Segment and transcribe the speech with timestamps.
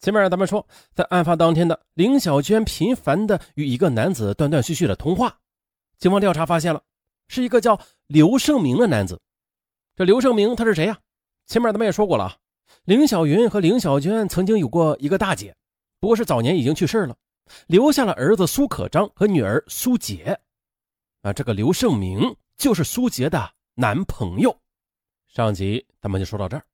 [0.00, 5.38] 前面咱们说，在案发当天的林小娟频繁的与一个男子断断续续的通话，
[5.98, 6.82] 警方调查发现了，
[7.28, 9.20] 是一个叫刘胜明的男子。
[9.94, 10.98] 这刘胜明他是谁呀？
[11.46, 12.36] 前面咱们也说过了啊，
[12.84, 15.54] 林小云和林小娟曾经有过一个大姐，
[16.00, 17.14] 不过是早年已经去世了，
[17.66, 20.40] 留下了儿子苏可章和女儿苏杰。
[21.20, 24.56] 啊，这个刘胜明就是苏杰的男朋友。
[25.28, 26.64] 上集咱们就说到这儿。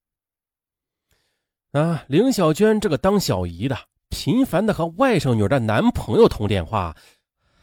[1.73, 3.77] 啊，林小娟这个当小姨的，
[4.09, 6.97] 频繁的和外甥女的男朋友通电话，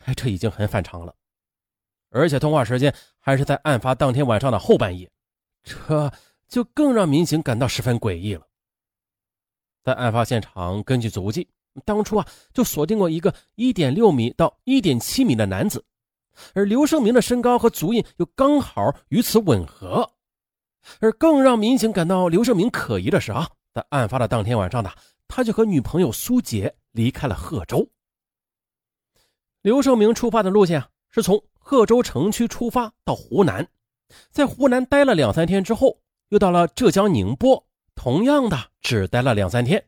[0.05, 1.16] 哎，这已经很反常了。
[2.09, 5.09] 而且通话时间还是在案发当天晚上的后半夜，
[5.64, 6.12] 这
[6.48, 8.45] 就更让民警感到十分诡异了。
[9.84, 11.48] 在案发现场，根据足迹，
[11.84, 15.84] 当初啊就锁定过一个一点六米到一点七米的男子，
[16.54, 20.08] 而刘胜明的身高和足印又刚好与此吻合。
[21.00, 23.50] 而更让民警感到刘胜明可疑的是啊。
[23.73, 24.91] 在案发的当天晚上呢，
[25.27, 27.90] 他就和女朋友苏杰离开了贺州。
[29.61, 33.67] 刘胜明出发的路线啊，是从贺州城区出发到湖南，
[34.30, 39.83] 在湖南待了两三天之后，又到了浙江宁波，同样的只待了两三天。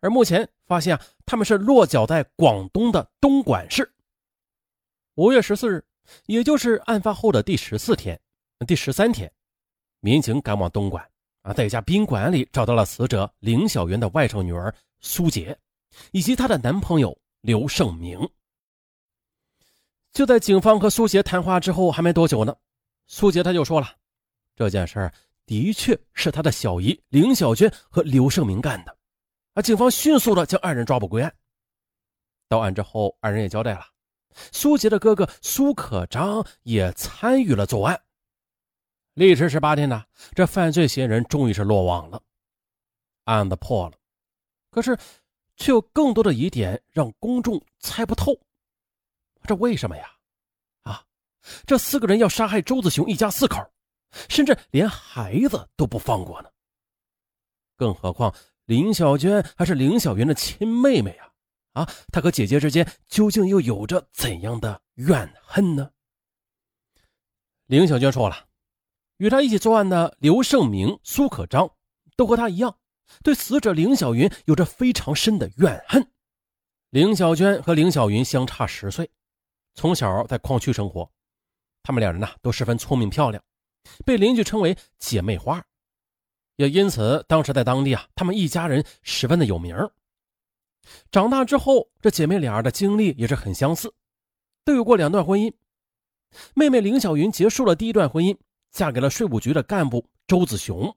[0.00, 3.92] 而目前发现啊，他们是落脚在广东的东莞市。
[5.14, 5.84] 五月十四日，
[6.26, 8.18] 也就是案发后的第十四天、
[8.66, 9.30] 第十三天，
[10.00, 11.11] 民警赶往东莞。
[11.42, 15.56] 啊，在一家宾馆里找到了死者林小媛的外甥女儿苏杰，
[16.12, 18.18] 以及她的男朋友刘胜明。
[20.12, 22.54] 就在警方和苏杰谈话之后，还没多久呢，
[23.06, 23.88] 苏杰他就说了，
[24.54, 25.12] 这件事儿
[25.46, 28.96] 的确是他的小姨林小娟和刘胜明干的。
[29.54, 31.34] 啊，警方迅速的将二人抓捕归案。
[32.48, 33.86] 到案之后，二人也交代了，
[34.52, 38.00] 苏杰的哥哥苏可章也参与了作案。
[39.14, 42.22] 历时十八天呢，这犯罪嫌疑人终于是落网了，
[43.24, 43.96] 案子破了。
[44.70, 44.98] 可是，
[45.56, 48.34] 却有更多的疑点让公众猜不透。
[49.42, 50.10] 这为什么呀？
[50.84, 51.04] 啊，
[51.66, 53.62] 这四个人要杀害周子雄一家四口，
[54.30, 56.48] 甚至连孩子都不放过呢。
[57.76, 61.28] 更何况林小娟还是林小云的亲妹妹啊！
[61.72, 65.90] 啊，她和姐姐之间究竟又有着怎样的怨恨呢？
[67.66, 68.48] 林小娟说了。
[69.22, 71.70] 与他一起作案的刘胜明、苏可章，
[72.16, 72.76] 都和他一样，
[73.22, 76.04] 对死者林小云有着非常深的怨恨。
[76.90, 79.08] 林小娟和林小云相差十岁，
[79.74, 81.08] 从小在矿区生活，
[81.84, 83.40] 他们两人呢都十分聪明漂亮，
[84.04, 85.64] 被邻居称为姐妹花，
[86.56, 89.76] 也因此当时在当地啊，他们一家人十分的有名。
[91.12, 93.94] 长大之后，这姐妹俩的经历也是很相似，
[94.64, 95.54] 都有过两段婚姻。
[96.54, 98.36] 妹妹林小云结束了第一段婚姻。
[98.72, 100.92] 嫁给了税务局的干部周子雄，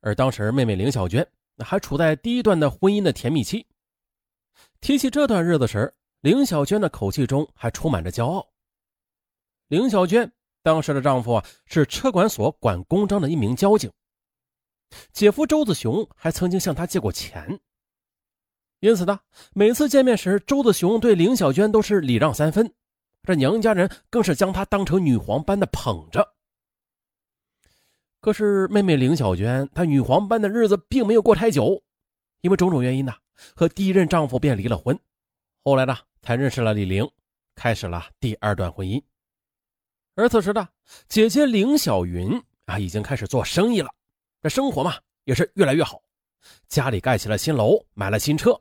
[0.00, 1.26] 而当时妹妹林小娟
[1.64, 3.66] 还处在第一段的婚姻的甜蜜期。
[4.80, 8.46] 提起这段日子时，林小娟的口气中还充满着骄傲。
[9.68, 10.30] 林小娟
[10.62, 13.90] 当时的丈夫啊是车管所管公章的一名交警，
[15.12, 17.58] 姐夫周子雄还曾经向她借过钱。
[18.80, 19.20] 因此呢，
[19.54, 22.74] 每次见面时，周子雄对林小娟都是礼让三分，
[23.22, 26.34] 这娘家人更是将她当成女皇般的捧着。
[28.22, 31.82] 可是妹妹林小娟，她女皇般的日子并没有过太久，
[32.40, 33.12] 因为种种原因呢，
[33.52, 34.96] 和第一任丈夫便离了婚。
[35.64, 37.04] 后来呢，才认识了李玲，
[37.56, 39.02] 开始了第二段婚姻。
[40.14, 40.68] 而此时的
[41.08, 43.90] 姐姐林小云啊，已经开始做生意了，
[44.40, 44.94] 这生活嘛
[45.24, 46.00] 也是越来越好，
[46.68, 48.56] 家里盖起了新楼，买了新车。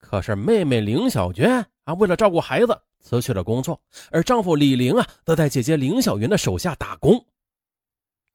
[0.00, 3.80] 可是妹妹林小娟啊，为了照顾孩子，辞去了工作，
[4.10, 7.24] 而丈夫李玲啊，则在姐姐林小云的手下打工。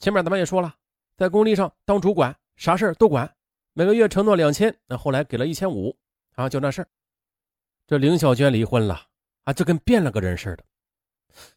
[0.02, 0.76] 前面咱们也说了，
[1.16, 3.32] 在工地上当主管，啥事都管，
[3.74, 5.96] 每个月承诺两千，那后来给了一千五，
[6.34, 6.84] 啊，就那事
[7.86, 9.00] 这林小娟离婚了，
[9.44, 10.66] 啊，就跟变了个人似的。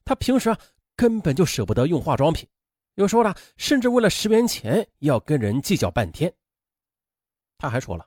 [0.04, 0.58] 她平时啊
[0.94, 2.46] 根本就舍不得用化妆品，
[2.96, 6.30] 有时候呢，甚至为了十元钱要跟人计较半天。
[7.56, 8.06] 她还说了，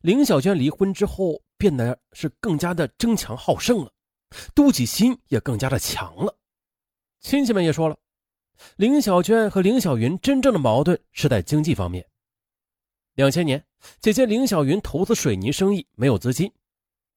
[0.00, 3.92] 林小娟离婚之后变得是更加的争强好胜了，
[4.54, 6.34] 妒忌心也更加的强了。
[7.20, 7.98] 亲戚们也说了。
[8.76, 12.06] 林小娟和林小云真正的矛盾是在经济方面。
[13.14, 13.64] 两千年，
[14.00, 16.52] 姐姐林小云投资水泥生意没有资金，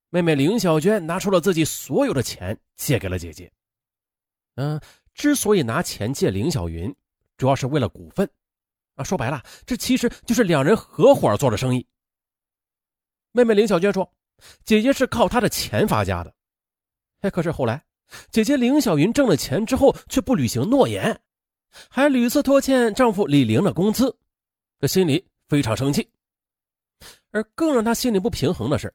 [0.10, 3.51] 妹妹林小娟拿出了自己所有的钱借给了姐姐。
[4.56, 4.80] 嗯，
[5.13, 6.94] 之所以拿钱借林小云，
[7.38, 8.30] 主要是为了股份。
[8.95, 11.86] 啊，说白了，这其实就是两人合伙做的生意。
[13.31, 14.12] 妹妹林小娟说，
[14.66, 16.33] 姐姐是靠她的钱发家的。
[17.22, 17.83] 哎，可是后来，
[18.31, 21.19] 姐姐林小云挣了钱之后，却不履行诺言。
[21.90, 24.16] 还屡次拖欠丈夫李玲的工资，
[24.80, 26.10] 这心里非常生气。
[27.32, 28.94] 而更让他心里不平衡的是，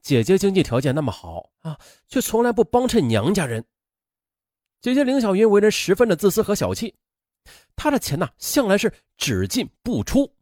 [0.00, 1.78] 姐姐经济条件那么好啊，
[2.08, 3.64] 却从来不帮衬娘家人。
[4.80, 6.94] 姐姐林小云为人十分的自私和小气，
[7.74, 10.32] 她的钱呢向来是只进不出，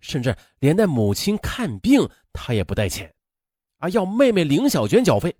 [0.00, 3.14] 甚至连带母亲看病她也不带钱，
[3.78, 5.34] 啊，要妹妹林小娟缴费。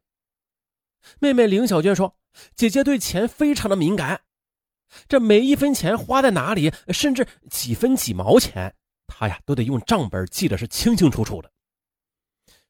[1.18, 2.16] 妹妹林小娟说
[2.56, 4.22] ：“姐姐对钱非常的敏感，
[5.08, 8.74] 这每一分钱花在哪里，甚至几分几毛钱，
[9.06, 11.50] 她呀都得用账本记得是清清楚楚的。”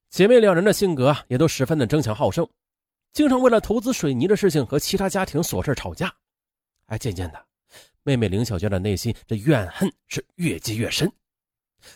[0.09, 2.49] 姐妹两人的性格也都十分的争强好胜。
[3.13, 6.15] 经常为了投资水泥的事情和其他家庭琐事吵架，
[6.87, 7.47] 哎，渐渐的，
[8.03, 11.11] 妹妹林小娟的内心这怨恨是越积越深，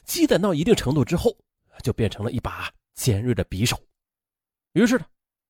[0.05, 1.37] 积攒到一定程度之后，
[1.82, 3.78] 就变成了一把尖锐的匕首。
[4.73, 5.05] 于是呢，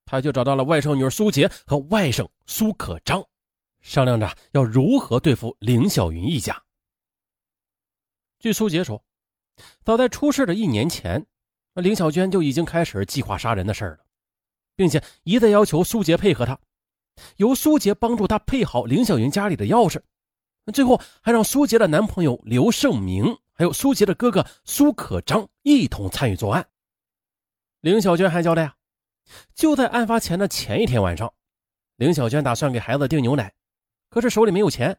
[0.04, 3.24] 他就找到了外甥女苏杰和外甥苏可章，
[3.80, 6.62] 商量着要如何对付林小云一家。
[8.38, 9.04] 据苏杰说，
[9.84, 11.26] 早在出事的一年前，
[11.74, 13.98] 那林小娟就已经开始计划杀人的事了。
[14.76, 16.58] 并且一再要求苏杰配合他，
[17.36, 20.00] 由苏杰帮助他配好林小云家里的钥匙，
[20.72, 26.66] 最后还让苏杰的男朋友刘胜明还有苏杰的哥哥苏可章一同参与作案。
[27.82, 28.76] 林小娟还交代啊，
[29.54, 31.30] 就在案发前的前一天晚上，
[31.96, 33.52] 林小娟打算给孩子订牛奶，
[34.10, 34.98] 可是手里没有钱，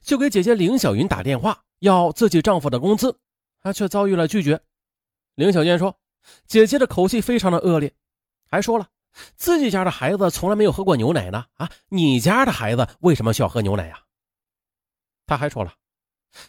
[0.00, 3.18] 就给姐姐林小云打电话要自己丈夫的工资，
[3.60, 4.60] 她却遭遇了拒绝。
[5.34, 5.98] 林小娟说，
[6.46, 7.92] 姐姐的口气非常的恶劣，
[8.48, 8.88] 还说了。
[9.36, 14.00] 自己家的孩子从来没有喝过牛奶呢，啊，你家的孩子为什么需要喝牛奶呀？
[15.26, 15.72] 他还说了，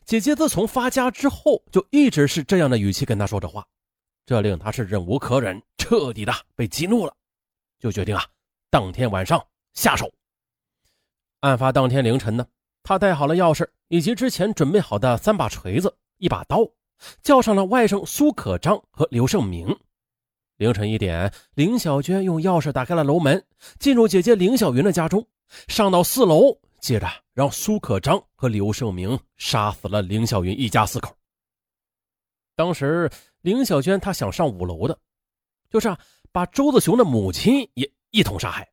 [0.03, 3.65] 姐姐自从发家之后就一直是这样的语气跟他说这话，
[4.25, 7.15] 这令他是忍无可忍，彻底的被激怒了，
[7.79, 8.25] 就决定啊，
[8.71, 10.11] 当天晚上下手。
[11.45, 12.43] 案发当天凌晨呢，
[12.81, 16.67] 他带好了钥匙以及之前准备好的三把锤子、一把刀，
[17.21, 19.67] 叫上了外甥苏可章和刘胜明。
[20.57, 23.45] 凌晨一点，林小娟用钥匙打开了楼门，
[23.77, 25.23] 进入姐姐林小云的家中，
[25.67, 31.15] 上到四楼，接着让苏可章和刘胜明杀死了林小云一家四口。
[32.55, 33.07] 当时
[33.41, 34.97] 林小娟她想上五楼的，
[35.69, 35.99] 就是啊，
[36.31, 38.67] 把周子雄的母亲也一同杀害，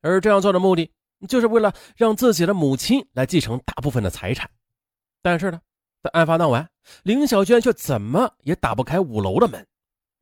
[0.00, 0.90] 而这样做的目的，
[1.28, 4.50] 就是为了让自己的母亲来继承大部分的财产。
[5.22, 5.60] 但是呢，
[6.02, 6.68] 在案发当晚，
[7.02, 9.66] 林小娟却怎么也打不开五楼的门。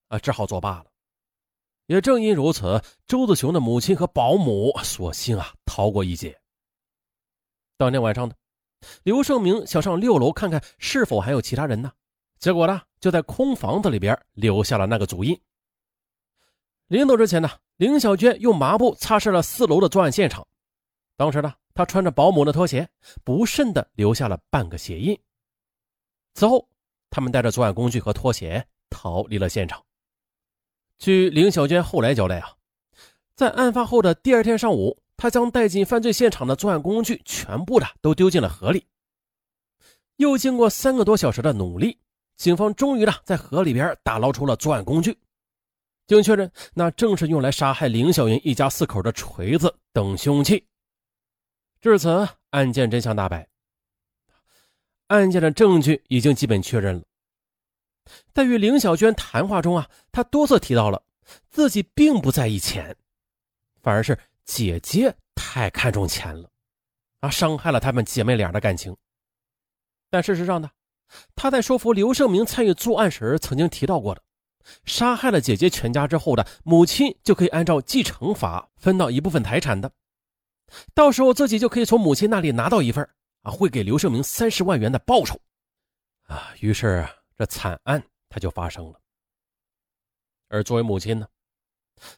[0.08, 0.86] 啊，只好作罢了。
[1.86, 6.38] 也正因如此，周子雄的母亲和保姆索性啊逃过一劫。
[7.76, 8.34] 当天晚上呢，
[9.02, 11.90] 刘胜明想上六楼看看是否还有其他人呢，
[12.38, 15.38] 结果呢就在空房子里边留下了那个足印。
[16.86, 20.46] 临走之前呢，林小娟用麻布擦拭了四楼的作案现场。
[21.22, 22.88] 当时呢，他穿着保姆的拖鞋，
[23.22, 25.16] 不慎的留下了半个鞋印。
[26.34, 26.69] 此后，
[27.10, 29.80] 他们带着作案工具和拖鞋逃离了现场。
[30.98, 32.56] 据林小娟后来交代啊，
[33.36, 38.84] 在案发后的第二天上午，她将带进犯罪现场的作案工具全部的都丢进了河里。
[40.16, 42.00] 又经过三个多小时的努力，
[42.36, 45.16] 警方终于呢在河里边打捞出了作案工具，
[46.08, 50.66] 经确认，那正是用来杀害林小云一家四口的锤子等凶器。
[51.82, 53.49] 至此，案件真相大白，
[55.08, 57.02] 案件的证据已经基本确认了。
[58.32, 61.02] 在与林小娟谈话中啊，她多次提到了
[61.50, 62.96] 自己并不在意钱，
[63.82, 66.48] 反而是姐姐太看重钱了，
[67.19, 68.96] 啊，伤害了她们姐妹俩的感情。
[70.08, 70.70] 但事实上呢，
[71.34, 74.22] 她在说服刘胜明参与作案时曾经提到过的，
[74.84, 79.91] 杀害了姐姐全家之后的母亲就可以按照继承法分到一部分财产的，
[80.94, 83.08] 到时候自己就可以从母亲那里拿到一份
[83.43, 85.41] 啊，会给刘胜明三十万元的报酬，
[86.24, 87.06] 啊，于是。
[87.38, 89.00] 这惨案他就发生了，
[90.46, 91.26] 而作为母亲呢，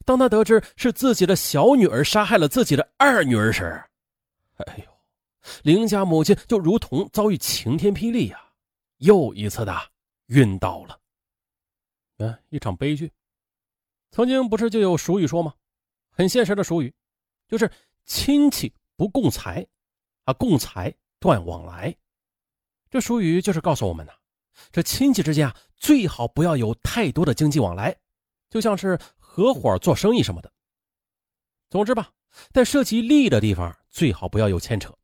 [0.04, 3.82] 当他得知是自己的小女儿杀害了自己的二女儿时，
[4.56, 4.84] 哎呦，
[5.62, 8.38] 林家母亲就如同遭遇晴天霹雳呀，
[8.98, 9.74] 又一次的
[10.26, 11.00] 晕倒了。
[12.18, 13.10] 嗯，一场悲剧。
[14.10, 15.54] 曾经不是就有俗语说吗？
[16.10, 16.92] 很现实的俗语，
[17.48, 17.70] 就是
[18.04, 19.66] 亲戚不共财，
[20.24, 21.94] 啊，共财断往来。
[22.90, 24.12] 这俗语就是告诉我们呢。
[24.70, 27.96] 这亲戚之间啊，最好不要有太多的经济往来，
[28.48, 30.52] 就像是合伙做生意什么的。
[31.70, 32.12] 总之吧，
[32.52, 34.96] 在涉及利益的地方，最好不要有牵扯，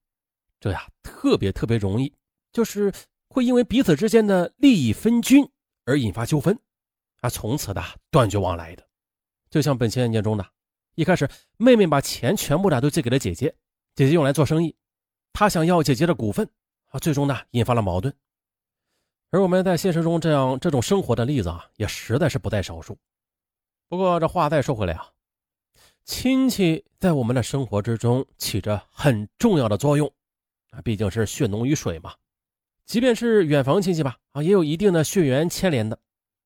[0.61, 2.15] 这呀特别特别容易，
[2.53, 2.93] 就是
[3.29, 5.45] 会因为彼此之间的利益分均
[5.85, 6.57] 而引发纠纷，
[7.23, 8.87] 啊，从此的断绝往来的。
[9.51, 10.49] 就像本期案件中的，
[11.01, 11.27] 一开始
[11.57, 13.55] 妹妹把钱全部的都借给了姐姐，
[13.95, 14.77] 姐姐用来做生意，
[15.33, 16.47] 她想要姐姐的股份，
[16.91, 18.15] 啊，最终呢引发了矛盾。
[19.31, 22.99] 而我们在现实中这样这种生活的例子啊，也实在是不在少数。
[23.89, 25.09] 不过这话再说回来啊，
[26.05, 30.07] 亲戚在我们的生活之中起着很重要的作用
[30.69, 32.15] 啊，毕竟是血浓于水嘛。
[32.85, 35.99] 即便是远房亲戚吧，啊，也有一定的血缘牵连的。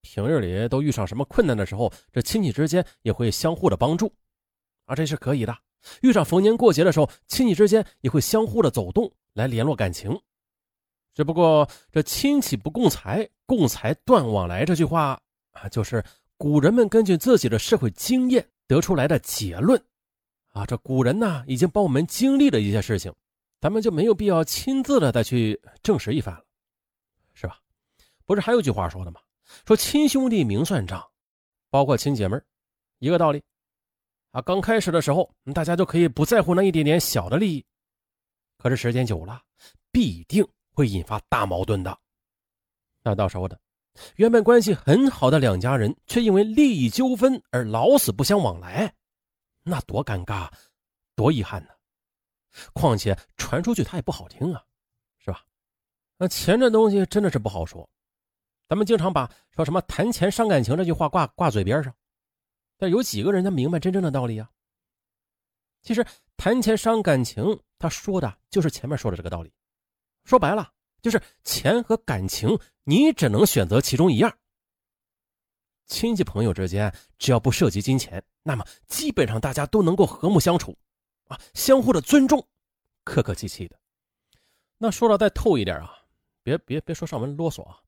[0.02, 4.14] 平日里都遇上什么困难的时候，这亲戚之间也会相互的帮助，
[4.84, 5.56] 啊，这是可以的。
[6.00, 10.18] 遇上逢年过节的时候，亲戚之间也会相互的走动来联络感情。
[11.14, 15.20] 只不过这亲戚不共财，共财断往来这句话
[15.52, 16.04] 啊，就是
[16.36, 19.80] 古人们根据自己的社会经验得出来的结论。
[20.48, 23.12] 啊，这古人呢已经帮我们经历了一些事情，
[23.60, 26.44] 咱们就没有必要亲自的再去证实一番了，
[27.34, 27.60] 是吧？
[28.24, 29.20] 不是还有句话说的吗？
[29.66, 31.04] 说亲兄弟明算账，
[31.70, 32.40] 包括亲姐妹
[32.98, 33.42] 一个道理。
[34.34, 37.64] 啊，刚开始的时候，大家就可以不在乎那一点点小的利益，
[38.58, 39.40] 可是时间久了，
[39.92, 41.96] 必定会引发大矛盾的。
[43.04, 43.56] 那到时候的，
[44.16, 48.92] 原本关系很好的两家人，却因为利益纠纷而老死不相往来，
[49.62, 50.50] 那多尴尬，
[51.14, 51.68] 多遗憾呢！
[52.72, 54.60] 况且传出去他也不好听啊，
[55.18, 55.44] 是吧？
[56.18, 57.88] 那钱这东西真的是不好说，
[58.68, 61.94] 咱们经常把说什么谈钱伤感情这句话挂挂嘴边上。
[62.76, 64.50] 但有几个人他明白真正的道理啊？
[65.83, 66.04] 其实
[66.37, 69.52] 谈钱伤感情，他说的就是前面说的这个道理。
[70.25, 74.38] 说白了，就是钱和感情，你只能选择其中一样。
[75.87, 80.75] 亲戚朋友之间，只要不涉及金钱，那么基本上大家都能够和睦相处，
[81.28, 82.49] 啊，相互的尊重，
[83.04, 83.78] 客客气气的。
[84.78, 85.95] 那说的再透一点啊，
[86.43, 87.78] 别别别说上门啰嗦啊。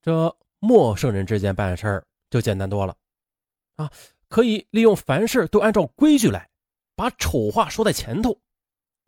[0.00, 2.96] 这陌生人之间办事儿就简单多了。
[3.80, 3.90] 啊，
[4.28, 6.50] 可以利用凡事都按照规矩来，
[6.94, 8.38] 把丑话说在前头，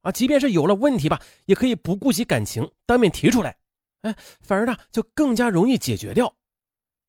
[0.00, 3.54] 啊，即便是有了问题吧，也可以不顾及感情当面提出来，
[4.00, 6.34] 哎，反而呢就更加容易解决掉。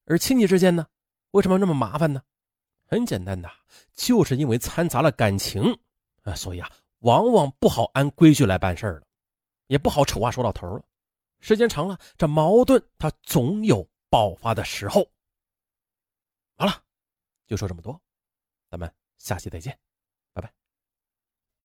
[0.06, 0.86] 而亲戚之间呢，
[1.32, 2.22] 为什么那么麻烦呢？
[2.86, 3.50] 很简单的，
[3.96, 5.80] 就是因为掺杂了感情，
[6.24, 9.04] 啊，所以啊，往往不好按规矩来办事了，
[9.68, 10.84] 也不好丑话说到头了。
[11.40, 15.08] 时间长了，这矛盾它总有爆发的时候。
[17.54, 18.02] 就说这么多，
[18.68, 19.78] 咱们下期再见。